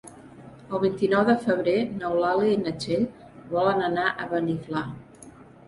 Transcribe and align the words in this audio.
El 0.77 0.79
vint-i-nou 0.83 1.21
de 1.27 1.35
febrer 1.43 1.75
n'Eulàlia 1.99 2.55
i 2.55 2.57
na 2.63 2.75
Txell 2.85 3.07
volen 3.55 3.87
anar 3.93 4.09
a 4.11 4.29
Beniflà. 4.35 4.85